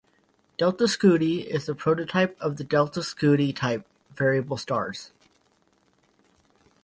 [0.57, 3.85] Delta Scuti is the prototype of the Delta Scuti type
[4.15, 5.11] variable stars.